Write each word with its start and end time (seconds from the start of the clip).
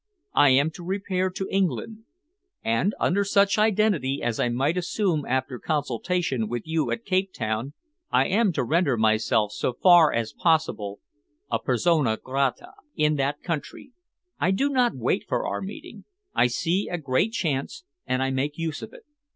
I 0.33 0.49
am 0.49 0.71
to 0.71 0.83
repair 0.83 1.29
to 1.29 1.47
England, 1.51 2.05
and, 2.63 2.95
under 2.99 3.23
such 3.23 3.59
identity 3.59 4.19
as 4.23 4.39
I 4.39 4.49
might 4.49 4.75
assume 4.75 5.27
after 5.27 5.59
consultation 5.59 6.47
with 6.47 6.63
you 6.65 6.89
at 6.89 7.05
Cape 7.05 7.31
Town, 7.33 7.73
I 8.09 8.25
am 8.25 8.51
to 8.53 8.63
render 8.63 8.97
myself 8.97 9.51
so 9.51 9.73
far 9.73 10.11
as 10.11 10.33
possible 10.33 11.01
a 11.51 11.59
persona 11.59 12.17
grata 12.17 12.71
in 12.95 13.13
that 13.17 13.43
country. 13.43 13.91
I 14.39 14.49
do 14.49 14.69
not 14.69 14.95
wait 14.95 15.25
for 15.27 15.45
our 15.45 15.61
meeting. 15.61 16.05
I 16.33 16.47
see 16.47 16.89
a 16.89 16.97
great 16.97 17.31
chance 17.33 17.83
and 18.07 18.23
I 18.23 18.31
make 18.31 18.57
use 18.57 18.81
of 18.81 18.93
it. 18.93 19.03